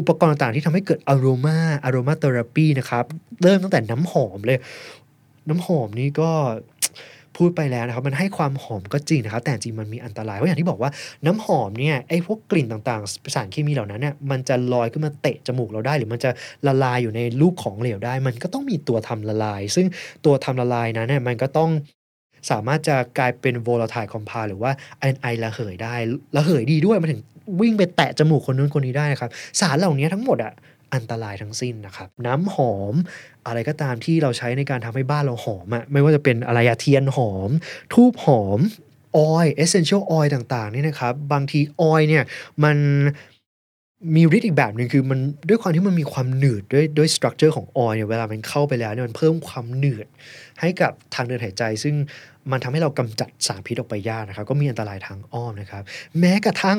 [0.00, 3.04] อุปกรณ์ต่างๆที่ทำให้เกิด aroma aromatherapy นะครับ
[3.42, 4.58] เริ่มตั้งแต่น้ำหอมเลย
[5.48, 6.30] น้ำหอมนี่ก็
[7.36, 10.90] พูดไปแล้วนะครับมันให้ความหอมก็จริงนะครับแต่จริงมันมีอันตรายเพราะอย่างที่บอกว่า
[11.26, 16.30] น้ำหอมเนี่ยไอ้พวกกลิ่นต่างๆ สารเคมีเหล่านั้นเนี่ยมันจะลอยขึ้นมาเตะจมูกเราได้ หรือมันจะ
[16.66, 19.86] ละลายอยู่ในลูกของเหลวได้ มันก็ต้องมีตัวทำละลาย ซึ่ง
[20.24, 21.70] ตัวทำละลายนั้นเนี่ยมันก็ต้อง
[22.50, 25.94] สามารถจะกลายเป็น volatile compound หรือว่าไอไอระเหยได้
[26.36, 27.22] ระเหยดีด้วยมันถึง
[27.60, 29.30] วิ่งไปแตะจมูกคนนู้นคนนี้ได้นะครับ
[29.60, 30.52] สารเหล่านี้ทั้งหมดอะ
[30.94, 32.94] อันตรายทั้งสิ้นนะครับ น้ำหอม
[33.46, 37.50] อะไรก็ตามที่เราใช้ในการทำให้บ้านเราหอมอะไม่ว่าจะเป็นอะไรอะเทียนหอม
[37.92, 38.60] ธูปหอม
[39.16, 42.24] oil essential oil ต่างๆนี่นะครับ บางทีออยเนี่ย
[42.64, 42.76] มัน
[44.16, 50.06] มีฤทธิ์อีกแบบหนึ่งคือมันด้วยความที่มันมีความหนืดด้วยด้วย structure ของ oil เนี่ยเวลามันเข้าไปแล้วเนี่ยมันเพิ่มความหนืด
[50.60, 51.94] ให้กับทางเดินหายใจ ซึ่ง
[52.50, 55.82] มันทำให้เรากำจัดสารพิษออกไปยากนะครับ ก็มีอันตรายทางอ้อมนะครับ
[56.18, 56.78] แม้กระทั่ง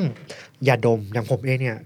[0.68, 1.78] ยาดมอย่างผมเองเนี่ย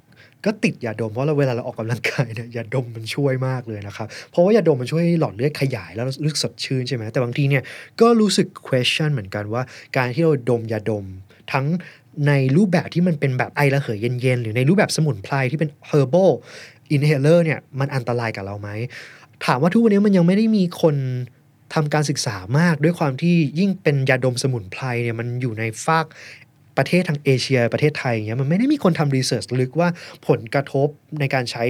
[0.45, 7.63] ก็ติดยาดมเพราะเราเวลาเราออกกำลังกายเนี่ยยาดมมันช่วยมากเลยนะครับ เพราะว่ายาดมมันช่วยหลอดเลือดขยายแล้วรู้สึกสดชื่นใช่ไหมแต่บางทีเนี่ย
[8.01, 9.63] ก็รู้สึก question เหมือนกันว่า
[9.97, 11.07] การที่เราดมยาดม
[11.53, 11.67] ทั้ง
[12.29, 16.33] ในรูปแบบที่มันเป็นแบบไอระเหยเย็นๆ หรือในรูปแบบสมุนไพรที่เป็น herbal
[16.95, 18.69] inhaler เนี่ยมันอันตรายกับเราไหม
[19.45, 20.97] ถามว่าทุกวันนี้มันยังไม่ได้มีคน
[21.75, 26.07] ทำการศึกษามากด้วยความที่ยิ่งเป็นยาดมสมุนไพรเนี่ยมันอยู่ในฟาก
[26.81, 29.89] ประเทศทางเอเชียประเทศไทยอย่างเงี้ยมันไม่ได้มีคนทำรีเสิร์ชลึกว่า
[30.29, 30.89] ผลกระทบ
[31.21, 31.65] ในการใช้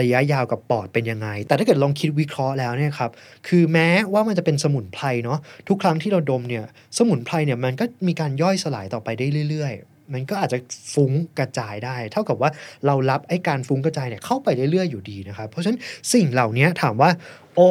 [0.00, 3.10] ระยะยาวกับปอดเป็นยังไง แต่ถ้าเกิดลองคิดวิเคราะห์แล้วเนี่ยครับ
[3.48, 5.38] คือแม้ว่ามันจะเป็นสมุนไพรเนาะ
[5.68, 6.64] ทุกครั้งที่เราดมเนี่ย
[6.98, 9.74] สมุนไพรเนี่ยมันก็มีการย่อยสลายต่อไปได้เรื่อย
[10.14, 10.58] มันก็อาจจะ
[10.94, 12.50] ฟุ้งกระจายได้ เท่ากับว่า
[12.86, 15.78] เรารับไอ้การฟุ้งกระจายเนี่ยเข้าไปเรื่อยๆอยู่ดีนะครับ เพราะฉะนั้น
[16.12, 17.10] สิ่งเหล่านี้ถามว่า
[17.56, 17.68] โอ้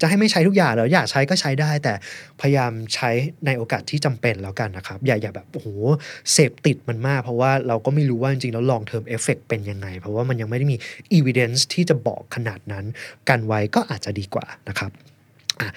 [0.00, 1.94] จะให้ไม่ใช้ทุกอย่างหรออยากใช้ก็ใช้ได้ แต่
[2.40, 3.10] พยายามใช้
[3.46, 5.68] ในโอกาสที่จำเป็นแล้วกันนะครับ อย่าอย่าแบบโอ้โห
[6.32, 10.76] เสพติดมันมาก เพราะว่าเราก็ไม่รู้ว่าจริงๆแล้ว long term effect เป็นยังไง เพราะว่ามันยังไม่ได้มี
[11.18, 12.84] evidence ที่จะบอกขนาดนั้น
[13.28, 14.90] กันไว้ก็อาจจะดีกว่านะครับ
[15.62, 15.72] อะ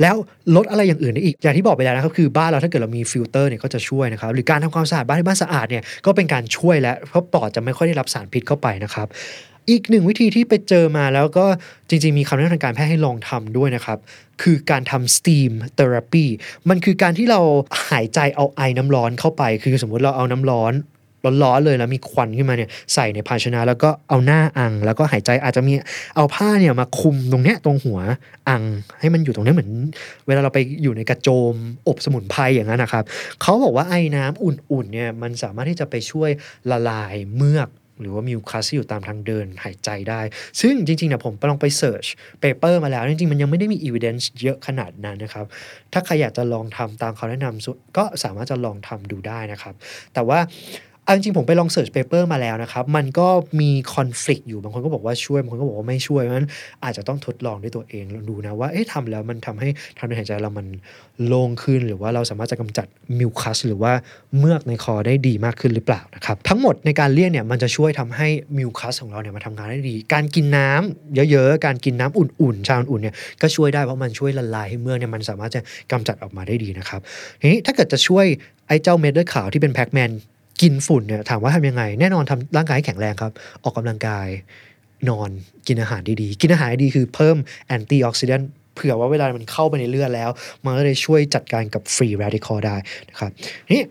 [0.00, 0.16] แล้ว
[0.56, 9.08] ลดอะไรอย่างอื่นได้อีก อย่างที่บอกไปแล้วนะครับคือบ้านเราถ้าเกิดเรามีฟิลเตอร์เนี่ยก็จะช่วยนะครับหรือการทำความสะอาดบ้านให้บ้านสะอาดเนี่ยก็เป็นการช่วยแล้วเพราะปอดจะไม่ค่อยได้รับสารพิษเข้าไปนะครับ
[9.70, 11.46] อีกหนึ่งวิธีที่ไปเจอมาแล้วก็
[11.88, 13.98] จริงๆ มีคำแนะนำทางการแพทย์ให้ลองทำด้วยนะครับ
[14.42, 16.26] คือการทำ steam therapy
[16.68, 17.40] มันคือการที่เรา
[17.90, 20.72] หายใจเอาไอน้ำร้อนเข้าไป คือสมมติเราเอาน้ำร้อน
[21.42, 25.72] ร้อนๆเลยแล้วมีควันขึ้นมาเนี่ยใส่ในภาชนะแล้วก็เอาหน้าอัง แล้วก็หายใจอาจจะมี
[26.16, 27.98] เอาผ้าเนี่ยมาคุมตรงเนี้ยตรงหัว
[28.48, 28.62] อัง
[29.00, 29.70] ให้มันอยู่ตรงนี้เหมือน
[30.26, 31.54] เวลาเราไปอยู่ในกระโจม
[31.88, 33.04] อบสมุนไพรอย่างนั้นนะครับ
[33.42, 36.30] เขาบอกว่าไอ้น้ำอุ่นๆเนี่ยมันสามารถที่จะไปช่วย
[36.70, 40.20] ละลายเมือกหรือว่า mucus ที่อยู่ตามทางเดินหายใจได้
[40.60, 42.06] ซึ่งจริงๆเนี่ยผมไปลองไป search
[42.40, 45.46] paper มาแล้ว จริงๆ มันยังไม่ได้มี evidence เยอะขนาดนั้นนะครับ
[45.92, 49.74] ถ้าใครอยากจะลองทำตามคำแนะนำก็สามารถจะลองทำดูได้นะครับ
[50.14, 50.38] แต่ว่า
[51.04, 53.28] เอาจริงผมไปลอง search paper มาแล้วนะครับ มันก็
[53.60, 56.48] มี conflict อยู่ บางคนก็บอกว่าช่วย บางคนก็บอกว่าไม่ช่วยเพราะฉะนั้น
[56.84, 60.66] อาจจะต้องทดลองด้วยตัวเองลองดูนะว่า เอ๊ะทำแล้วมันทำให้ทางเดินหายใจเรามัน
[61.26, 62.86] โล่งขึ้น หรือว่าเราสามารถจะกำจัด
[63.18, 63.92] mucus หรือว่า
[64.38, 75.60] เมือกในคอได้ดีมากขึ้นหรือเปล่านะครับ ทั้งหมดในการเลี่ยงเนี่ยมันจะช่วยทำให้ mucus ของเราเนี่ยมาทำงานได้ดี การกินน้ำเยอะๆ การกินน้ำอุ่นๆ ชาอุ่นๆเนี่ยก็ช่วยได้เพราะมันช่วยละลายให้เมือกเนี่ยมันสามารถจะ
[75.92, 77.00] กำจัดออกมาได้ดีนะครับ
[77.40, 78.26] ทีนี้ถ้าเกิดจะช่วย
[78.66, 80.12] ไอ้เจ้าเม็ดเลือดขาวที่เป็น Pac-Man
[80.60, 84.28] กินฝุ่นเนี่ยถามว่าทำยังไง แน่นอนทำร่างกายให้แข็งแรงครับ ออกกำลังกาย
[85.08, 85.30] นอน
[85.66, 90.30] กินอาหารดีๆ กินอาหารดีคือเพิ่ม antioxidant เผื่อว่าเวลามันเข้าไปในเลือดแล้ว
[90.64, 92.76] มันก็เลยช่วยจัดการกับ free radical ได้
[93.10, 93.30] นะครับ
[93.72, 93.82] นี่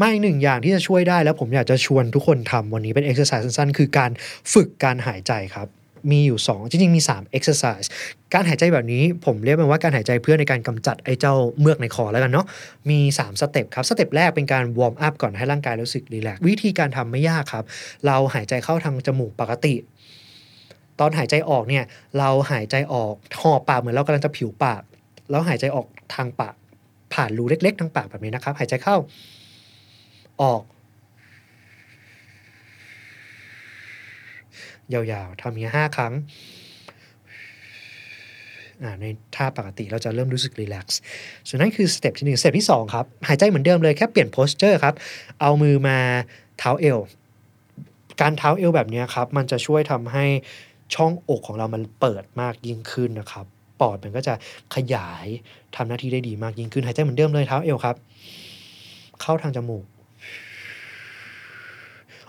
[0.00, 4.10] มาอีกหนึ่งอย่างที่จะช่วยได้แล้วผมอยากจะชวนทุกคนทำวันนี้เป็นเอ็กซ์ไซส์สั้นๆ คือการ
[4.52, 5.68] ฝึกการหายใจครับ
[6.10, 7.86] มีอยู่ 2 จริงๆ มี 3 exercise
[8.34, 12.46] การหายใจแบบนี้ผมเรียกมันว่าการหายใจเพื่อในการกำจัดไอ้เจ้าเมือกในคอแล้วกันเนาะ
[12.90, 17.64] มี3 step ครับ step แรกเป็นการ warm up ก่อนให้ร่างกายรู้สึก relax วิธีการทำไม่ยากครับ
[18.06, 19.74] เราหายใจเข้าทางจมูกปกติ
[21.00, 21.84] ตอนหายใจออกเนี่ย
[22.18, 24.82] เราหายใจออกห่อปากเหมือนเรากำลังจะผิวปาก
[25.30, 26.54] แล้วหายใจออกทางปาก
[27.14, 28.96] ผ่านรูเล็ก ๆ ทางปากแบบนี้นะครับ หายใจเข้า
[30.42, 30.62] ออก
[34.94, 36.12] ยาวๆทำอย่างนี้ห้าครั้ง
[39.00, 41.00] ในท่าปกติเราจะเริ่มรู้สึก relax
[41.48, 44.94] ส่วนนั้นคือ step ที่หนึ่ง step ที่สองครับ หายใจเหมือนเดิมเลยแค่เปลี่ยน posture ครับ
[45.40, 45.98] เอามือมา
[46.58, 46.98] เท้าเอว
[48.20, 50.24] การเท้าเอวแบบนี้ครับ มันจะช่วยทำให้
[50.94, 53.46] ช่องอกของเรามันเปิดมากยิ่งขึ้นนะครับ
[53.80, 54.34] ปอดมันก็จะ
[54.74, 55.26] ขยาย
[55.76, 57.96] ทำหน้าที่ได้ดีมากยิ่งขึ้น หายใจเหมือนเดิมเลยเท้าเอวครับ
[59.20, 59.84] เข้าทางจมูก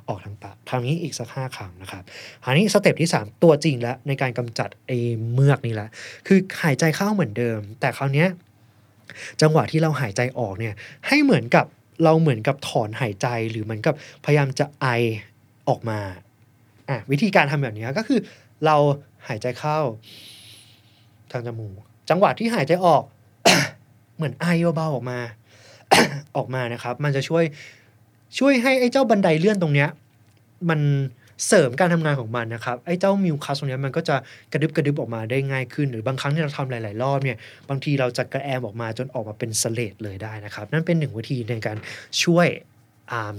[0.08, 2.04] ออกทางปากทำนี้อีกสักห้าครั้งนะครับ
[2.44, 4.98] อันนี้สเต็ปที่ 3 ตัวจริงแล้วในการกำจัดไอ้
[5.34, 5.90] เมือกนี่แหละ
[6.28, 8.26] คือหายใจเข้าเหมือนเดิม แต่คราวนี้
[9.42, 10.74] จังหวะที่เราหายใจออกเนี่ย
[11.08, 11.66] ให้เหมือนกับ
[12.04, 13.94] เราเหมือนกับถอนหายใจหรือเหมือนกับ
[14.26, 14.88] พยายามจะไอ
[15.70, 16.00] ออกมา
[16.90, 18.20] อะวิธีการทำแบบนี้ก็คือ
[18.66, 18.76] เรา
[19.28, 19.80] หายใจเข้า
[21.32, 23.04] ทางจมูกจังหวะที่หายใจออก
[24.16, 25.20] เหมือนไอเบาๆออกมา
[26.38, 27.44] ออกมานะครับ มันจะช่วย
[28.38, 29.90] ช่วยให้ไอ้เจ้าบันไดเลื่อนตรงเนี้ย
[30.70, 30.80] มัน
[31.48, 34.16] เสริมการทำงานของมันนะครับไอ้เจ้ามิวคัสตรงนี้มันก็จะ
[34.52, 37.38] กระดึบกระดึบออกมาได้ง่ายขึ้น หรือบางครั้งที่เราทำหลาย ๆ รอบเนี่ย
[37.70, 41.78] บางทีเราจะกระแอมออกมาจนออกมาเป็นสเลดเลยได้นะครับ นั่นเป็นหนึ่งวิธีในการ
[42.24, 42.48] ช่วย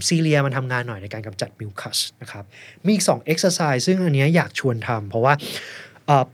[0.08, 2.44] ซีเรียมันทำงานหน่อยในการกำจัดมิวคัสนะครับ
[2.84, 5.34] มีอีก2 exercise ซึ่งอันนี้อยากชวนทำเพราะว่า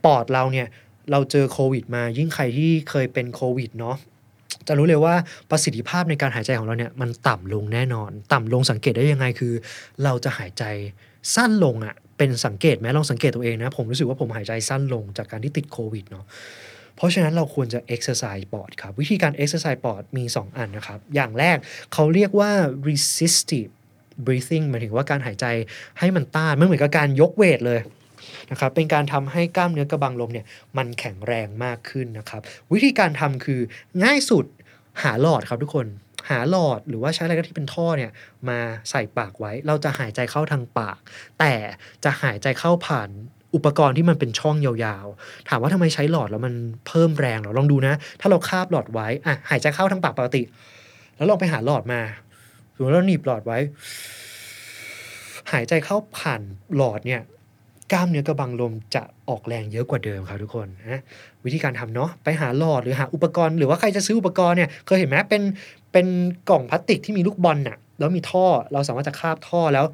[0.04, 0.68] ปอดเราเนี่ย
[1.10, 3.96] เราเจอโควิดมายิ่งใครที่เคยเป็นโควิดเนาะ
[4.68, 5.14] จะรู้เลยว่า
[5.50, 9.52] ประสิทธิภาพในการหายใจของเราเนี่ยมันต่ำลงแน่นอน ต่ำลงสังเกตได้ยังไงคือ
[10.04, 10.64] เราจะหายใจ
[11.34, 16.24] สั้นลงอะ่ะเป็นสังเกตไหมลองสังเกตตัวเองนะ ผมรู้สึกว่าผมหายใจสั้นลงจากการที่ติดโควิดเนาะ
[16.96, 21.56] เพราะฉะนั้นเราควรจะ exercise ปอดครับ วิธีการ exercise ปอดมี 2 อันนะครับ อย่างแรก
[21.92, 22.50] เขาเรียกว่า
[22.88, 23.70] resistive
[24.26, 25.46] breathing หมายถึงว่าการหายใจ
[25.98, 27.80] ให้มันต้านมันเหมือนกับการยกเวทเลย
[28.50, 32.40] นะครับเป็นการทำให้กล้ามเนื้อกระบังลมเนี่ยมันแข็งแรงมากขึ้นนะครับ
[32.72, 33.60] วิธีการทำคือ
[34.04, 34.44] ง่ายสุด
[35.02, 35.86] หาหลอดครับทุกคน
[36.30, 38.10] หาหลอดหรือว่าใช้อะไรก็ที่เป็นท่อเนี่ย
[38.48, 38.58] มา
[38.90, 40.98] ใส่ปากไว้ เราจะหายใจเข้าทางปาก
[41.38, 41.52] แต่
[42.04, 43.08] จะหายใจเข้าผ่าน
[43.54, 46.54] อุปกรณ์ที่มันเป็นช่องยาวๆ ถามว่าทำไมใช้หลอดแล้วมัน
[46.86, 50.42] เพิ่มแรงหรอลองดูนะ ถ้าเราคาบหลอดไว้อะหายใจเข้าทางปากปกติ
[51.16, 52.00] แล้วลองไปหาหลอดมา
[52.74, 53.58] สมมติเราหนีบหลอดไว้
[55.52, 56.42] หายใจเข้าผ่าน
[56.76, 57.22] หลอดเนี่ย
[57.94, 61.00] กล้ามเนื้อกระบังลมจะออกแรงเยอะกว่าเดิมครับทุกคนนะ
[61.44, 65.42] วิธีการทำเนาะไปหาหลอดหรือหาอุปกรณ์หรือว่าใครจะซื้ออุปกรณ์เนี่ยเคยเห็นไหมเป็น
[65.92, 66.06] เป็น
[66.50, 69.84] กล่องพลาสติกที่มีลูกบอลน่ะแล้วมีท่อเราสามารถจะคาบท่อแล้ว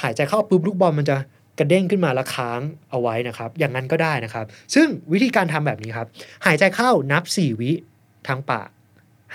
[0.00, 1.16] หายใจเข้าปุ๊บลูกบอลมันจะ
[1.58, 6.08] กระเด้งขึ้นมาแล้วค้างเอาไว้นะครับ อย่างนั้นก็ได้นะครับ ซึ่งวิธีการทำแบบนี้ครับ
[6.46, 7.70] หายใจเข้านับ 4 วิ
[8.28, 8.68] ทางปาก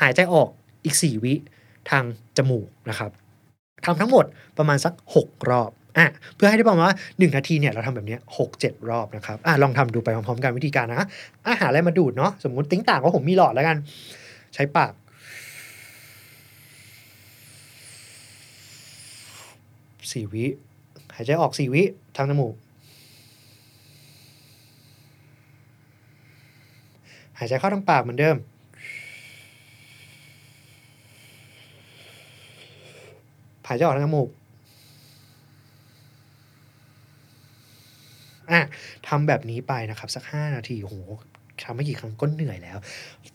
[0.01, 0.49] หายใจออก
[0.83, 1.33] อีก 4 วิ
[1.89, 2.03] ทาง
[2.37, 3.11] จมูกนะครับ
[3.85, 4.25] ทำทั้งหมด
[4.57, 11.07] ประมาณสัก 6 รอบ อะเพื่อให้ได้ประมาณว่า 1 นาทีเนี่ยเราทำแบบนี้หกเจ็ดรอบนะครับอะลองทำดูไปพร้อมๆกันวิธีการนะ
[11.47, 13.77] อาหารอะไรมาดูดเนาะสมมุติติ้งต่างว่าผมมีหลอดแล้วกัน
[14.53, 14.91] ใช้ปาก
[20.11, 20.45] สี่วิ
[21.15, 21.83] หายใจออกสี่วิ
[22.15, 22.53] ทางจมูก
[27.37, 28.35] หายใจเข้าทางปากเหมือนเดิม
[33.67, 34.29] หายใจออกทางจมูก
[38.51, 38.61] อะ
[39.07, 40.97] ทำแบบนี้ไปนะครับ สัก 5 นาทีโห
[41.63, 42.77] ทำไม่กี่ครั้งก็เหนื่อยแล้ว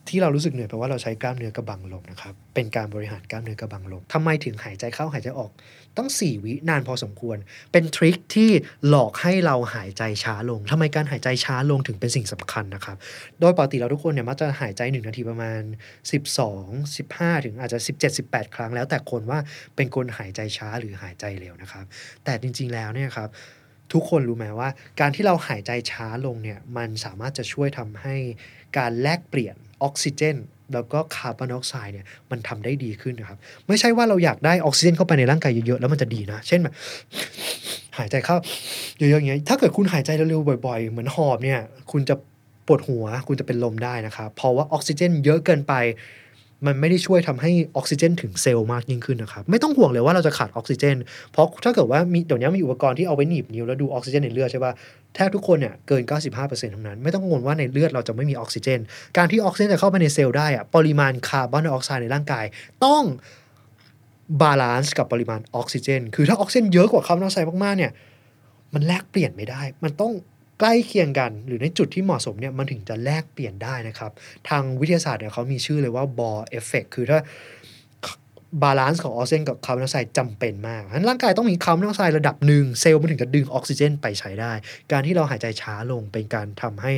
[0.09, 5.51] ที่เรารู้สึกเหนื่อยเพราะว่าเราใช้กล้ามเนื้อกระบังลมนะครับเป็นการบริหารกล้ามเนื้อกระบังลมทำไมถึงหายใจเข้าหายใจออก
[5.97, 7.37] ต้อง 4 วินานพอสมควร
[7.71, 8.49] เป็นทริคที่
[8.87, 12.97] หลอกให้เราหายใจช้าลงทำไมการหายใจช้าลงถึงเป็นสิ่งสำคัญนะครับ
[13.39, 15.61] โดยปกติเราทุกคนเนี่ยมักจะหายใจ 1 นาทีประมาณ
[16.31, 19.39] 12 15 ถึงอาจจะ 17 18 ครั้งแล้วแต่คนว่า
[19.75, 21.85] เป็นคนหายใจช้าหรือหายใจเร็วนะครับ
[22.23, 23.29] แต่จริง ๆ แล้วเนี่ยครับ
[23.93, 28.15] ทุกคนรู้ไหมว่า การที่เราหายใจช้าลงเนี่ยมันสามารถจะช่วยทำให้
[28.77, 30.37] การแลกเปลี่ยนออกซิเจน
[30.73, 36.73] แล้วก็คาร์บอนไดออกไซด์เนี่ยมันทำได้ดีขึ้นนะครับ ไม่ใช่ว่าเราอยากได้ออกซิเจนเข้าไปในร่างกายเยอะๆ แล้วมันจะดีนะ เช่นแบบ
[37.97, 38.35] หายใจเข้า
[38.99, 41.59] เยอะๆอย่างเงี้ยถ้าเกิดคุณหายใจเร็วๆบ่อยๆ เหมือนหอบเนี่ย
[41.91, 42.15] คุณจะ
[42.67, 45.73] ปวดหัวคุณจะเป็นลมได้นะครับเพราะว่าออกซิเจนเยอะเกินไป
[46.67, 50.95] มันไม่ได้ช่วยทำให้ออกซิเจน ถึงเซลล์มากยิ่งขึ้นนะครับ ไม่ต้องห่วงเลยว่าเราจะขาดออกซิเจน
[51.31, 54.73] เพราะถ้าเกิดว่ามีเดี๋ยวนี้มีอุปกรณ์ที่เอาไว้หนีบนิ้วแล้วดูออกซิเจนในเลือดใช่ป่ะ
[55.15, 56.03] แทบทุกคนเนี่ยเกิน
[56.37, 58.79] 95%ทั้งนั้น ไม่ต้องกังวลว่าในเลือดเราจะไม่มีออกซิเจน
[59.17, 62.45] การที่ออกซิเจนจะเข้าไปในเซลล์ได้อะปริมาณคาร์บอนไดออกไซด์ในร่างกาย
[62.85, 63.03] ต้อง
[64.41, 67.91] balance กับปริมาณออกซิเจน คือถ้าออกซิเจนเยอะกว่าคาร์บอนไดออกไซด์มากๆเนี่ย
[68.73, 70.11] มันแลกเปลี่ยนไม่ได้ มันต้อง
[70.61, 74.11] ใกล้เคียงกันหรือในจุดที่เหมาะสมเนี่ยมันถึงจะแลกเปลี่ยนได้นะครับ
[74.49, 77.19] ทางวิทยาศาสตร์เนี่ยเขามีชื่อเลยว่า Bohr effect คือถ้า
[78.61, 84.51] balance ของออกซิเจนกับคาร์บอนไดออกไซด์จำเป็นมากฉะนั้นร่างกายต้องมีคาร์บอนไดออกไซด์ระดับหนึ่งเซลล์มันถึงจะดึงออกซิเจนไปใช้ได้
[84.91, 86.91] การที่เราหายใจช้าลงเป็นการทำให้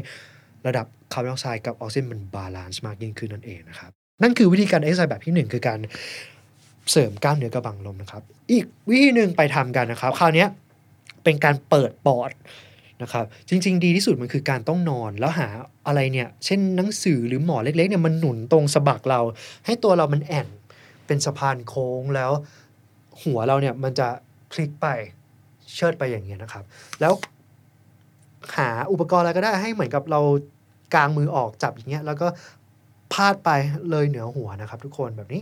[0.67, 5.80] ระดับคาร์บอนไดออกไซด์กับออกซิเจนมัน balance มากยิ่งขึ้นนั่นเองนะครับ นั่นคือวิธีการเอ็กซ์ไซส์แบบที่หนึ่งคือการ
[6.91, 10.45] เสริมกล้ามเนื้อกระบังลมนะครับ อีกวิธีหนึ่งไปทำกันนะครับ คราวนี้
[11.23, 12.32] เป็นการเปิดปอด
[13.03, 15.47] นะครับจริง ๆ ดีที่สุดมันคือการต้องนอนแล้วหา
[15.87, 19.21] อะไรเนี่ย เช่นหนังสือหรือหมอนเล็กๆเนี่ยมันหนุนตรงสะบักเรา
[19.65, 20.47] ให้ตัวเรามันแอน
[21.07, 22.31] เป็นสะพานโค้งแล้ว
[23.23, 24.07] หัวเราเนี่ยมันจะ
[24.51, 24.87] พลิกไป
[25.75, 26.63] เชิดไปอย่างเงี้ยนะครับ
[27.01, 27.13] แล้ว
[28.57, 30.19] หาอุปกรณ์อะไรก็ได้ให้เหมือนกับเรา
[30.93, 32.27] กางมือออกจับอย่างเงี้ยแล้วก็
[33.13, 33.49] พาดไป
[33.89, 35.41] เลยเหนือหัวนะครับ ทุกคนแบบนี้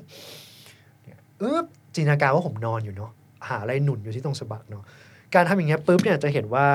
[1.39, 3.11] เอ๊บจินตนาการว่าผมนอนอยู่เนาะ
[3.49, 4.83] หาอะไรหนุนอยู่ที่ตรงสะบักเนาะ
[5.35, 6.65] การทำอย่างเงี้ยปุ๊บเนี่ยจะเห็นว่า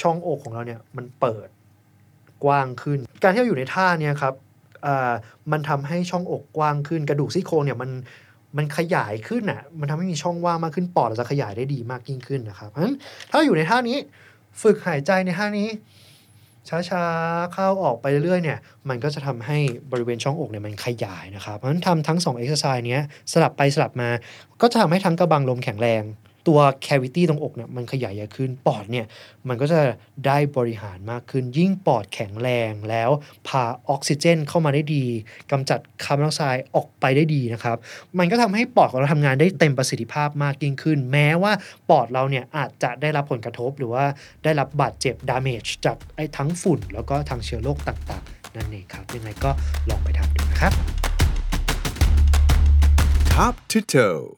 [0.00, 1.48] ช่องอกของเราเนี่ยมันเปิด
[2.44, 4.34] กว้างขึ้น การที่เราอยู่ในท่าเนี่ยครับ
[5.52, 7.90] มันทำให้ช่องอกกว้างขึ้น กระดูกซี่โครงเนี่ยมัน
[8.56, 12.96] มันขยายขึ้นอะ มันทำให้มีช่องว่างมากขึ้นปอดเราจะขยายได้ดีมากยิ่งขึ้นนะครับเพราะฉะนั้น
[13.30, 13.98] ถ้าอยู่ในท่านี้
[14.62, 15.68] ฝึกหายใจในท่านี้
[16.90, 19.58] ช้าๆเข้าออกไปเรื่อยๆเนี่ย มันก็จะทำให้
[19.92, 24.08] บริเวณช่องอกเนี่ยมันขยายนะครับเพราะฉะนั้นทำทั้ง2 exercise เนี้ยสลับไปสลับมา
[24.60, 26.02] ก็จะทำให้ทั้งกระบังลมแข็งแรง
[26.46, 29.06] ตัว cavity ตรงอกเนี่ยมันขยายใหญ่ขึ้น ปอดเนี่ย
[29.48, 29.80] มันก็จะ
[30.26, 33.10] ได้บริหารมากขึ้น ยิ่งปอดแข็งแรงแล้ว
[33.48, 35.04] พาออกซิเจนเข้ามาได้ดี
[35.50, 37.76] กำจัดคาร์บอนไดออกไซด์ออกไปได้ดีนะครับ
[38.18, 41.52] มันก็ทำให้ปอดของเราทำงานได้เต็มประสิทธิภาพมากยิ่งขึ้น แม้ว่า
[41.90, 44.04] ปอดเราเนี่ยอาจจะได้รับผลกระทบ หรือว่า
[44.44, 49.50] ได้รับบาดเจ็บ damage จากไอ้ทั้งฝุ่น แล้วก็ทางเชื้อโรคต่างๆ นั่นเองครับ ยังไงก็
[49.90, 50.72] ลองไปทำดูนะครับ
[53.32, 54.37] Top to Toe,